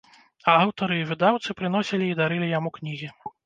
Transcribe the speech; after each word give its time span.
А 0.47 0.55
аўтары 0.61 0.97
і 1.01 1.03
выдаўцы 1.11 1.57
прыносілі 1.61 2.05
і 2.15 2.19
дарылі 2.23 2.53
яму 2.59 2.77
кнігі. 2.81 3.17